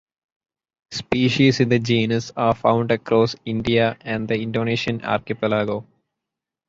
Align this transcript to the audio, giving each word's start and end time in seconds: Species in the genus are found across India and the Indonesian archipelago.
Species 0.89 1.59
in 1.59 1.69
the 1.69 1.77
genus 1.77 2.31
are 2.35 2.55
found 2.55 2.89
across 2.89 3.35
India 3.45 3.97
and 4.01 4.27
the 4.27 4.33
Indonesian 4.41 5.05
archipelago. 5.05 5.85